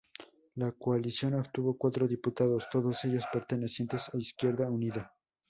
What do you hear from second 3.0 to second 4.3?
ellos pertenecientes a